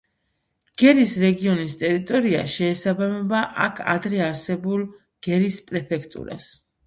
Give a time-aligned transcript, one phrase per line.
[0.81, 4.87] გერის რეგიონის ტერიტორია შეესაბამება აქ ადრე არსებულ
[5.29, 6.49] გერის პრეფექტურას.